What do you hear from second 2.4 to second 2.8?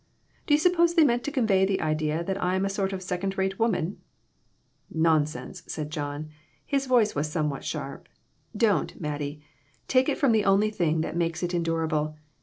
I am a